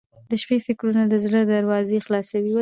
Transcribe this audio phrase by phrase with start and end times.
[0.29, 2.53] •د شپې فکرونه د زړه دروازې خلاصوي.